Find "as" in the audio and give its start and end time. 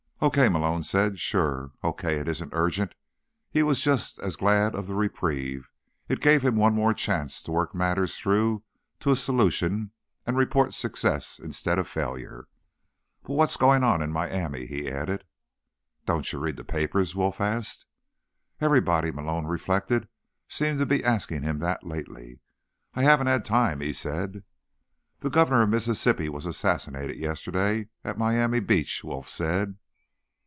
4.19-4.35